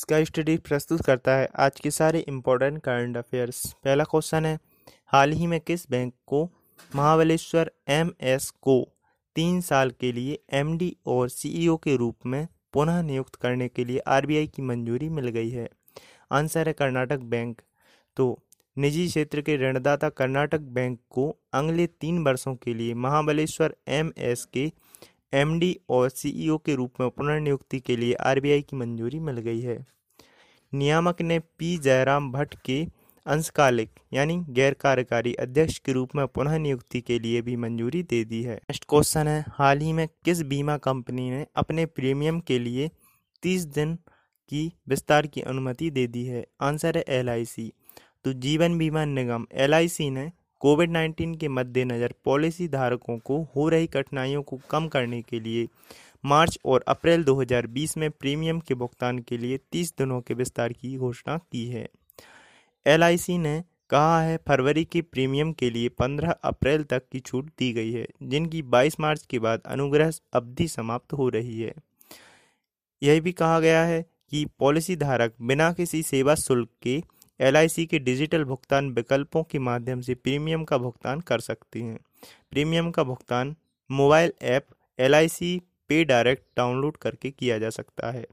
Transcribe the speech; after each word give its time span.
इसका 0.00 0.24
स्टडी 0.24 0.56
प्रस्तुत 0.56 1.00
करता 1.04 1.32
है 1.36 1.48
आज 1.56 1.80
के 1.80 1.90
सारे 1.90 2.18
इम्पोर्टेंट 2.18 2.78
करंट 2.82 3.16
अफेयर्स 3.16 3.72
पहला 3.84 4.04
क्वेश्चन 4.04 4.44
है, 4.44 4.58
हाल 5.06 5.32
ही 5.32 5.46
में 5.46 5.60
किस 5.60 5.90
बैंक 5.90 6.14
को 6.26 6.50
महाबलेश्वर 6.96 7.72
एम 7.88 8.12
एस 8.20 8.50
को 8.50 8.88
तीन 9.36 9.60
साल 9.60 9.90
के 9.90 10.12
लिए 10.12 10.38
एमडी 10.52 10.96
और 11.06 11.28
सीईओ 11.28 11.76
के 11.76 11.96
रूप 11.96 12.16
में 12.26 12.48
पुनः 12.72 13.02
नियुक्त 13.02 13.34
करने 13.34 13.68
के 13.68 13.84
लिए 13.84 13.98
आरबीआई 13.98 14.46
की 14.46 14.62
मंजूरी 14.62 15.08
मिल 15.08 15.28
गई 15.28 15.50
है? 15.50 15.68
आंसर 16.32 16.66
है 16.66 16.72
कर्नाटक 16.72 17.18
बैंक 17.18 17.60
तो 18.16 18.42
निजी 18.78 19.06
क्षेत्र 19.06 19.40
के 19.40 19.56
ऋणदाता 19.56 20.08
कर्नाटक 20.08 20.60
बैंक 20.60 21.00
को 21.10 21.36
अगले 21.52 21.86
तीन 21.86 22.24
वर्षों 22.24 22.54
के 22.54 22.74
लिए 22.74 22.94
महाबलेश्वर 22.94 23.76
एम 23.88 24.12
एस 24.18 24.44
के 24.44 24.72
एमडी 25.32 25.76
और 25.88 26.08
सीईओ 26.08 26.56
के 26.58 26.74
रूप 26.74 27.00
में 27.00 27.08
पुनर्नियुक्ति 27.10 27.80
के 27.80 27.96
लिए 27.96 28.14
आरबीआई 28.14 28.62
की 28.62 28.76
मंजूरी 28.76 29.18
मिल 29.18 29.38
गई 29.38 29.60
है। 29.60 29.78
नियामक 30.72 31.22
ने 31.22 31.38
पी 31.58 31.76
जयराम 31.78 32.30
भट्ट 32.32 32.54
के 32.64 32.86
अंशकालिक 33.26 33.90
यानी 34.12 34.36
गैर 34.48 34.74
कार्यकारी 34.74 35.34
अध्यक्ष 35.34 35.78
के 35.78 35.92
रूप 35.92 36.14
में 36.16 36.26
पुनः 36.26 36.56
नियुक्ति 36.58 37.00
के 37.00 37.18
लिए 37.18 37.42
भी 37.42 37.56
मंजूरी 37.56 38.02
दे 38.02 38.24
दी 38.24 38.42
है। 38.42 38.54
नेक्स्ट 38.54 38.84
क्वेश्चन 38.88 39.28
है, 39.28 39.44
हाल 39.48 39.78
ही 39.78 39.92
में 39.92 40.06
किस 40.24 40.42
बीमा 40.42 40.76
कंपनी 40.78 41.30
ने 41.30 41.46
अपने 41.56 41.86
प्रीमियम 41.86 42.40
के 42.40 42.58
लिए 42.58 42.90
तीस 43.42 43.64
दिन 43.64 43.94
की 44.50 44.72
विस्तार 44.88 45.26
की 45.26 45.40
अनुमति 45.40 45.90
दे 45.90 46.06
दी 46.06 46.24
है? 46.24 46.46
आंसर 46.60 46.96
है 46.96 47.04
एलआईसी 47.08 47.72
तो 48.24 48.32
जीवन 48.32 48.78
बीमा 48.78 49.04
निगम 49.04 49.46
एलआईसी 49.54 50.10
ने 50.10 50.30
कोविड 50.60 50.90
19 50.90 51.36
के 51.36 51.48
मद्देनज़र 51.48 52.14
पॉलिसी 52.24 52.68
धारकों 52.68 53.18
को 53.18 53.42
हो 53.56 53.68
रही 53.68 53.86
कठिनाइयों 53.86 54.42
को 54.42 54.58
कम 54.70 54.88
करने 54.88 55.22
के 55.22 55.40
लिए 55.40 55.68
मार्च 56.24 56.58
और 56.64 56.84
अप्रैल 56.88 57.24
2020 57.24 57.96
में 57.96 58.10
प्रीमियम 58.10 58.60
के 58.60 58.74
भुगतान 58.74 59.18
के 59.18 59.38
लिए 59.38 59.58
30 59.72 59.92
दिनों 59.98 60.20
के 60.20 60.34
विस्तार 60.34 60.72
की 60.72 60.96
घोषणा 60.96 61.36
की 61.38 61.66
है। 61.66 61.88
एलआईसी 62.86 63.38
ने 63.38 63.64
कहा 63.90 64.22
है, 64.22 64.36
फरवरी 64.48 64.84
के 64.84 65.02
प्रीमियम 65.02 65.52
के 65.52 65.70
लिए 65.70 65.88
15 65.88 66.30
अप्रैल 66.30 66.82
तक 66.82 67.02
की 67.12 67.20
छूट 67.20 67.46
दी 67.58 67.72
गई 67.72 67.92
है, 67.92 68.06
जिनकी 68.22 68.62
22 68.62 69.00
मार्च 69.00 69.26
के 69.30 69.38
बाद 69.38 69.62
अनुग्रह 69.66 70.10
अवधि 70.32 70.68
समाप्त 70.68 71.12
हो 71.12 71.28
रही 71.28 71.60
है। 71.60 71.74
यह 73.02 73.20
भी 73.20 73.32
कहा 73.32 73.60
गया 73.60 73.84
है 73.84 74.02
कि 74.30 74.46
पॉलिसी 74.58 74.96
धारक 74.96 75.34
बिना 75.42 75.72
किसी 75.72 76.02
सेवा 76.02 76.34
शुल्क 76.34 76.68
के 76.82 77.02
LIC 77.40 77.86
के 77.86 77.98
डिजिटल 77.98 78.44
भुगतान 78.44 78.90
विकल्पों 78.90 79.42
के 79.42 79.58
माध्यम 79.58 80.00
से 80.00 80.14
प्रीमियम 80.14 80.64
का 80.64 80.78
भुगतान 80.78 81.20
कर 81.20 81.38
सकते 81.38 81.82
हैं। 81.82 81.98
प्रीमियम 82.50 82.90
का 82.90 83.02
भुगतान 83.02 83.56
mobile 83.90 84.32
app 84.42 84.66
L 84.98 85.28
pay 85.88 86.04
direct 86.04 86.42
download 86.56 86.96
करके 86.96 87.30
किया 87.30 87.58
जा 87.58 87.70
सकता 87.70 88.10
है। 88.10 88.26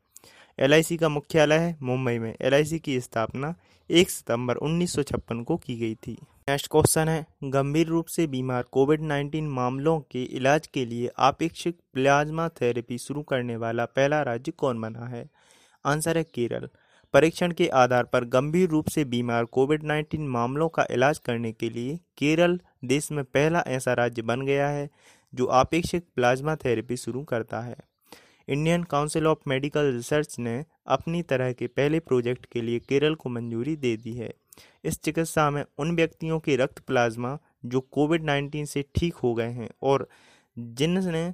LIC 0.59 0.97
का 0.97 1.09
मुख्यालय 1.09 1.55
है 1.55 1.77
मुंबई 1.81 2.19
में। 2.19 2.35
LIC 2.35 2.79
की 2.79 3.01
स्थापना 3.01 3.55
एक 3.91 4.09
सितंबर 4.09 4.55
उन्नीस 4.55 4.93
सौ 4.93 5.03
छप्पन 5.03 5.43
को 5.43 5.57
की 5.57 5.75
गई 5.75 5.95
थी। 5.95 6.17
नेक्स्ट 6.49 6.67
क्वेश्चन 6.71 7.09
है, 7.09 7.25
गंभीर 7.43 7.87
रूप 7.87 8.05
से 8.05 8.27
बीमार 8.27 8.63
कोविड 8.63 9.01
19 9.01 9.43
मामलों 9.43 9.99
के 9.99 10.23
इलाज 10.23 10.67
के 10.67 10.85
लिए 10.85 11.09
आपेक्षिक 11.19 11.77
प्लाज्मा 11.93 12.49
थेरेपी 12.49 12.97
शुरू 12.97 13.21
करने 13.21 13.55
वाला 13.55 13.85
पहला 13.85 14.21
राज्य 14.21 14.51
कौन 14.51 14.81
बना 14.81 15.05
है? 15.05 15.29
आंसर 15.85 16.17
है 16.17 16.23
केरल। 16.23 16.69
परीक्षण 17.13 17.51
के 17.51 17.67
आधार 17.67 18.03
पर 18.03 18.25
गंभीर 18.25 18.69
रूप 18.69 18.87
से 18.87 19.05
बीमार 19.05 19.45
कोविड 19.45 19.83
19 19.83 20.19
मामलों 20.19 20.69
का 20.69 20.85
इलाज 20.91 21.17
करने 21.17 21.51
के 21.51 21.69
लिए 21.69 21.99
केरल 22.17 22.59
देश 22.85 23.11
में 23.11 23.23
पहला 23.23 23.63
ऐसा 23.67 23.93
राज्य 23.93 24.21
बन 24.21 24.41
गया 24.41 24.69
है, 24.69 24.89
जो 25.33 25.45
आपेक्षिक 25.45 26.05
प्लाज्मा 26.15 26.55
थेरेपी 26.55 26.97
शुरू 26.97 27.23
करता 27.23 27.61
है। 27.61 27.75
Indian 28.47 28.83
Council 28.83 29.27
of 29.27 29.37
Medical 29.47 29.91
Research 29.91 30.39
ने 30.39 30.65
अपनी 30.87 31.21
तरह 31.21 31.53
के 31.53 31.67
पहले 31.67 31.99
प्रोजेक्ट 31.99 32.45
के 32.45 32.61
लिए 32.61 32.79
केरल 32.79 33.15
को 33.15 33.29
मंजूरी 33.29 33.75
दे 33.75 33.97
दी 33.97 34.13
है। 34.13 34.33
इस 34.83 35.01
चिकित्सा 35.01 35.49
में 35.49 35.65
उन 35.77 35.95
व्यक्तियों 35.95 36.39
के 36.39 36.55
रक्त 36.55 36.79
प्लाज्मा 36.79 37.37
जो 37.65 37.81
कोविड 37.81 38.23
19 38.23 38.65
से 38.65 38.85
ठीक 38.95 39.15
हो 39.15 39.33
गए 39.33 39.49
हैं 39.49 39.69
और 39.81 40.09
जिनने 40.59 41.33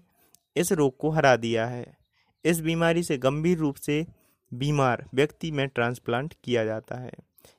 इस 0.56 0.72
रोग 0.72 0.97
को 0.97 1.09
हरा 1.09 1.36
दिया 1.36 1.66
है। 1.66 1.97
इस 2.46 2.59
बीमारी 2.59 3.03
से 3.03 3.18
गंभीर 3.18 3.58
रूप 3.58 3.76
से 3.76 4.06
बीमार 4.53 5.06
व्यक्ति 5.14 5.52
में 5.52 5.68
ट्रांसप्लांट 5.68 6.34
किया 6.44 6.64
जाता 6.66 6.96
है। 6.96 7.12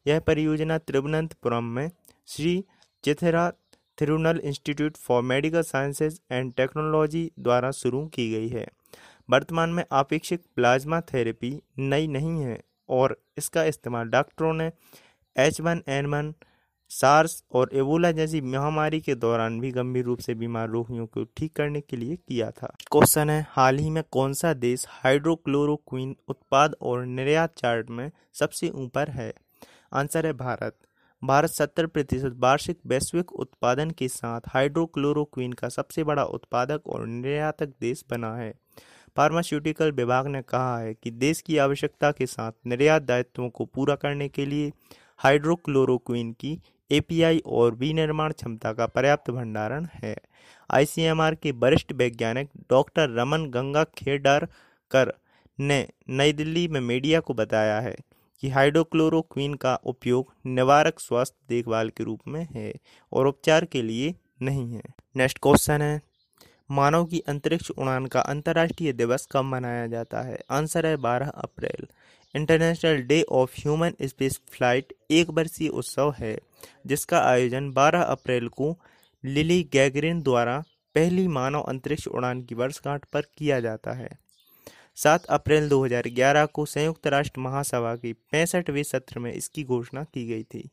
यह 0.07 0.21
परियोजना 0.21 0.79
तिरुवनंतपुरम 0.79 1.65
में 1.65 1.91
Shri 2.29 2.65
Chithira 3.05 3.51
Thirunal 3.99 4.41
Institute 4.45 4.97
for 4.97 5.23
Medical 5.23 5.63
Sciences 5.63 6.21
and 6.33 6.53
Technology 6.55 7.31
द्वारा 7.39 7.71
शुरू 7.71 8.07
की 8.07 8.31
गई 8.31 8.49
है। 8.49 8.67
वर्तमान 9.29 9.71
में 9.71 9.85
आपेक्षिक 9.93 10.43
प्लाज्मा 10.57 11.01
थेरेपी 11.13 11.53
नई 11.79 12.07
नहीं 12.07 12.43
है 12.43 12.61
और 12.89 13.17
इसका 13.39 13.65
इस्तेमाल 13.65 14.09
डॉक्टरों 14.09 14.53
ने 14.55 14.71
H 15.37 15.61
one 15.61 15.83
N 15.89 16.07
one 16.07 16.35
SARS 16.95 17.45
और 17.53 17.71
एबोला 17.73 18.11
जैसी 18.13 18.41
महामारी 18.41 19.01
के 19.01 19.15
दौरान 19.15 19.61
भी 19.61 19.71
गंभीर 19.71 20.05
रूप 20.05 20.19
से 20.19 20.35
बीमार 20.35 20.69
रोगियों 20.69 21.07
को 21.07 21.25
ठीक 21.37 21.53
करने 21.57 21.81
के 21.81 21.97
लिए 21.97 22.17
किया 22.17 22.51
था। 22.51 22.67
क्वेश्चन 22.93 23.31
है, 23.31 23.47
हाल 23.51 23.79
ही 23.79 23.91
में 23.91 24.03
कौन 24.11 24.33
सा 24.33 24.53
देश 24.55 24.85
हाइड्रोक्लोरोक्विन 24.89 26.15
उत्पाद 26.29 26.77
और 26.81 27.05
निर्यात 27.07 27.55
चार्ट 27.57 27.91
में 27.91 28.11
सबसे 28.35 28.69
ऊपर 28.69 29.11
है? 29.11 29.33
आंसर 29.93 30.27
है 30.27 30.33
भारत। 30.33 30.77
भारत 31.23 31.51
सत्तर 31.51 31.87
प्रतिशत 31.87 32.37
वार्षिक 32.39 32.79
वैश्विक 32.87 33.33
उत्पादन 33.33 33.91
के 33.91 34.09
साथ 34.09 34.41
हाइड्रोक्लोरोक्विन 34.49 35.53
का 35.53 35.69
सबसे 35.69 36.05
बड़ा 36.05 36.25
उत्पादक 36.25 36.87
और 36.87 37.07
निर्यातक 37.07 37.73
देश 37.81 38.05
बना 38.11 38.35
है। 38.37 38.53
फार्मास्यूटिकल 39.17 39.93
विभाग 39.93 40.27
ने 40.27 40.43
कहा 40.43 40.79
है 40.79 40.95
कि 40.95 41.11
देश 41.11 41.41
की 41.41 41.57
आवश्यकता 41.59 42.11
के 42.13 42.27
साथ 42.27 42.53
निर्यात 42.67 43.03
दायित्वों 43.03 43.49
को 43.49 43.65
पूरा 43.65 43.95
करने 43.95 44.29
के 44.29 44.47
लिए 44.47 44.73
हाइड्रोक्लोरोक्विन 45.19 46.33
की 46.33 46.59
एपीआई 46.91 47.43
और 47.47 47.75
विनिर्माण 47.75 48.33
क्षमता 48.33 48.73
का 48.73 48.87
पर्याप्त 48.87 49.31
भंडारण 49.31 49.87
है। 49.95 50.17
आईसीएमआर 50.71 51.35
के 51.35 51.51
वरिष्ठ 51.51 51.93
वैज्ञानिक 51.93 52.49
डॉक्टर 52.71 53.11
रमन 53.11 53.47
गंगा 53.47 53.85
खेडारकर 53.85 55.13
ने 55.59 55.87
नई 56.09 56.33
दिल्ली 56.33 56.69
में 56.69 56.81
मीडिया 56.81 57.21
को 57.21 57.35
बताया 57.35 57.81
है 57.81 57.97
कि 58.43 58.49
हाइड्रोक्लोरोक्वीन 58.49 59.55
का 59.55 59.75
उपयोग 59.85 60.33
निवारक 60.47 61.01
स्वास्थ्य 61.01 61.37
देखभाल 61.49 61.89
के 61.89 62.05
रूप 62.05 62.21
में 62.29 62.47
है 62.55 62.73
और 63.13 63.27
उपचार 63.27 63.65
के 63.65 63.83
लिए 63.83 64.15
नहीं 64.43 64.73
है। 64.73 64.83
नेक्स्ट 65.17 65.39
क्वेश्चन 65.43 65.83
है, 65.83 66.01
मानव 66.71 67.05
की 67.05 67.21
अंतरिक्ष 67.21 67.71
उड़ान 67.71 68.07
का 68.07 68.21
अंतर्राष्ट्रीय 68.21 68.93
दिवस 68.93 69.29
कब 69.33 69.45
मनाया 69.45 69.87
जाता 69.87 70.23
है? 70.23 70.39
आंसर 70.51 70.87
है 70.87 70.97
12 70.97 71.29
अप्रैल। 71.29 71.87
International 72.35 73.03
Day 73.03 73.23
of 73.23 73.55
Human 73.61 73.93
Space 74.03 74.41
Flight 74.49 74.93
एक 75.11 75.31
वर्षीय 75.31 75.69
उत्सव 75.69 76.15
है। 76.19 76.39
जिसका 76.87 77.21
आयोजन 77.21 77.71
12 77.73 78.03
अप्रैल 78.03 78.49
को 78.49 78.77
लिली 79.25 79.63
गैगरिन 79.73 80.23
द्वारा 80.23 80.63
पहली 80.95 81.29
मानव 81.29 81.61
अंतरिक्ष 81.61 82.07
उड़ान 82.09 82.43
की 82.43 82.55
वर्षगांठ 82.55 83.05
पर 83.05 83.21
किया 83.39 83.61
जाता 83.61 83.93
है। 83.93 84.09
7 84.97 85.25
अप्रैल 85.25 85.69
2011 85.69 86.47
को 86.47 86.67
संयुक्त 86.67 87.07
राष्ट्र 87.07 87.41
महासभा 87.41 87.95
के 87.97 88.13
पैंसठवें 88.13 88.83
सत्र 88.83 89.19
में 89.19 89.33
इसकी 89.33 89.65
घोषणा 89.65 90.05
की 90.05 90.27
गई 90.27 90.43
थी। 90.43 90.69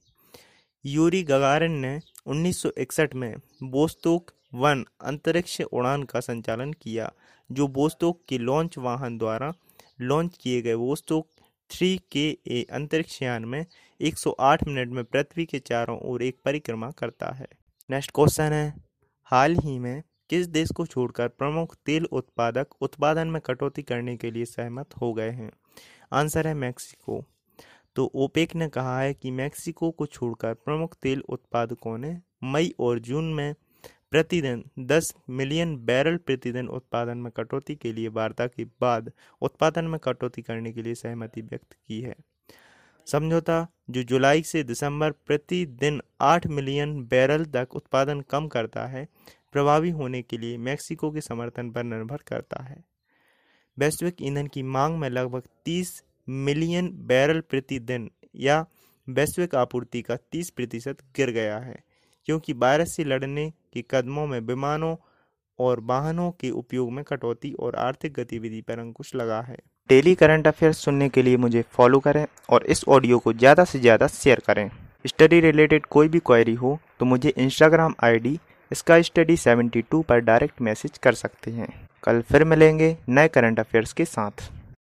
यूरी 0.86 1.24
गगारिन 1.24 1.72
ने 1.72 2.00
1961 2.28 3.16
में 3.16 3.36
बोस्तोक 3.64 4.32
वन 4.54 4.86
अंतरिक्ष 5.02 5.62
उड़ान 5.62 6.04
का 6.04 6.20
संचालन 6.20 6.74
किया, 6.74 7.12
जो 7.52 7.68
बोस्तोक 7.68 8.22
के 8.30 8.38
लॉन्च 8.38 8.78
वाहन 8.78 9.18
द्वारा 9.18 9.54
लॉन्च 10.02 10.38
किए 10.42 10.62
गए 10.62 10.74
वोस्तोक 10.74 11.28
थ्री 11.72 12.00
के 12.12 12.38
ए 12.48 12.66
अंतरिक्ष 12.72 13.22
यान 13.22 13.46
में 13.46 13.66
108 14.02 14.64
मिनट 14.68 14.90
में 14.90 15.04
पृथ्वी 15.04 15.46
के 15.46 15.60
चारों 15.60 16.00
ओर 16.00 16.24
एक 16.24 16.38
परिक्रमा 16.46 16.92
करता 16.92 17.32
है। 17.32 17.48
नेक्स्ट 17.90 18.12
क्वेश्चन 18.16 18.54
है, 18.54 18.74
हाल 19.24 19.56
ही 19.56 19.80
में 19.80 20.04
किस 20.30 20.48
देश 20.48 20.70
को 20.70 20.86
छोड़कर 20.86 21.28
प्रमुख 21.28 21.76
तेल 21.86 22.06
उत्पादक 22.06 22.68
उत्पादन 22.82 23.28
में 23.28 23.42
कटौती 23.42 23.84
करने 23.84 24.18
के 24.18 24.32
लिए 24.32 24.46
सहमत 24.46 24.96
हो 25.02 25.14
गए 25.14 25.30
हैं? 25.30 25.52
आंसर 26.14 26.48
है 26.48 26.54
मैक्सिको 26.54 27.26
तो 27.96 28.12
ओपेक 28.16 28.56
ने 28.56 28.70
कहा 28.70 29.00
है 29.00 29.14
कि 29.14 29.32
मैक्सिको 29.32 29.92
को 29.92 30.06
छोड़कर 30.06 30.54
प्रमुख 30.54 30.96
तेल 31.04 31.22
उत्पादकों 31.30 31.98
ने 31.98 32.22
मई 32.44 32.74
और 32.80 33.00
जून 33.00 33.34
में 33.34 33.56
प्रतिदिन 34.12 34.64
10 34.80 35.14
मिलियन 35.30 35.78
बैरल 35.78 36.18
प्रतिदिन 36.18 36.68
उत्पादन 36.68 37.18
में 37.18 37.32
कटौती 37.32 37.76
के 37.76 37.94
लिए 37.94 38.08
वार्ता 38.08 38.48
के 38.48 38.66
बाद 38.66 39.12
उत्पादन 39.42 39.86
में 39.86 40.00
कटौती 40.00 40.42
करने 40.42 40.72
के 40.72 40.82
लिए 40.82 40.96
सहमति 40.96 41.42
व्यक्त 41.42 41.74
की 41.88 42.02
है। 42.02 42.16
समझौता, 43.08 43.68
जो 43.90 44.04
जुलाई 44.04 44.42
से 44.44 44.64
दिसंबर 44.64 45.12
प्रतिदिन 45.28 46.02
8 46.22 46.48
मिलियन 46.48 46.94
बैरल 47.06 47.46
तक 47.46 47.76
उत्पादन 47.76 48.22
कम 48.22 48.48
करता 48.48 48.86
है, 48.88 49.08
प्रभावी 49.52 49.90
होने 49.90 50.22
के 50.22 50.38
लिए 50.38 50.58
मैक्सिको 50.58 51.12
के 51.12 51.22
समर्थन 51.22 51.72
पर 51.72 51.84
निर्भर 51.84 52.18
करता 52.28 52.64
है। 52.64 52.84
वैश्विक 53.78 54.22
ईंधन 54.22 54.48
की 54.48 54.64
मांग 54.64 54.98
में 54.98 55.10
लगभग 55.10 55.48
30 55.66 56.04
मिलियन 56.28 56.90
बैरल 57.08 57.40
प्रतिदिन 57.40 58.10
या 58.36 58.66
वैश्विक 59.08 59.56
आपूर्ति 59.56 60.02
का 60.02 60.16
30 60.32 60.50
प्रतिशत 60.50 60.98
गिर 61.16 61.32
गया 61.32 61.58
है, 61.58 61.84
क्योंकि 62.28 62.54
वायरस 62.54 62.96
से 62.96 63.04
लड़ने 63.04 63.50
के 63.74 63.84
कदमों 63.92 64.26
में 64.28 64.40
विमानों 64.40 64.96
और 65.60 65.80
वाहनों 65.80 66.32
के 66.32 66.50
उपयोग 66.50 66.92
में 66.92 67.04
कटौती 67.04 67.52
और 67.54 67.76
आर्थिक 67.76 68.14
गतिविधि 68.14 68.62
पर 68.62 68.80
अंकुश 68.80 69.14
लगा 69.16 69.42
है। 69.42 69.58
डेली 69.90 70.14
करंट 70.16 70.48
अफेयर्स 70.48 70.78
सुनने 70.78 71.08
के 71.10 71.22
लिए 71.24 71.38
मुझे 71.38 71.64
फॉलो 71.72 72.00
करें 72.00 72.26
और 72.50 72.64
इस 72.66 72.84
ऑडियो 72.88 73.18
को 73.20 73.34
ज़्यादा 73.34 73.64
से 73.64 73.80
ज़्यादा 73.80 74.08
शेयर 74.10 74.42
करें। 74.48 74.70
स्टडी 75.08 75.40
रिलेटेड 75.40 75.86
कोई 75.86 76.08
भी 76.08 76.20
क्वेरी 76.20 76.54
हो 76.54 76.78
तो 77.00 77.06
मुझे 77.06 77.34
इंस्टाग्राम 77.38 77.96
आईडी 78.04 78.38
इसका 78.72 79.02
स्टडी 79.02 79.36
72 79.38 80.04
पर 80.04 80.20
डायरेक्ट 80.22 80.62
मैसेज 80.62 80.98
कर 80.98 81.14
सकते 81.14 81.52
हैं। 81.52 81.68
कल 82.04 82.22
फिर 82.22 82.44
मिलेंगे 82.46 82.96
नए 83.10 83.28
करंट 83.28 83.60
अफेयर्स 83.60 83.94
के 83.94 84.06
साथ। 84.06 84.50